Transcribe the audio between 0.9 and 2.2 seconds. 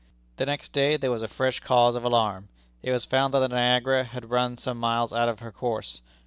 there was a fresh cause of